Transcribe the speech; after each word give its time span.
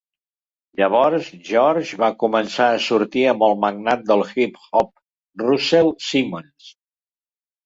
Llavors, 0.79 1.27
George 1.49 1.99
va 2.03 2.09
començar 2.23 2.69
a 2.69 2.79
sortir 2.85 3.27
amb 3.33 3.45
el 3.49 3.53
magnat 3.67 4.03
del 4.13 4.25
hip 4.31 4.59
hop 4.81 4.91
Russell 5.45 5.93
Simmons. 6.09 6.73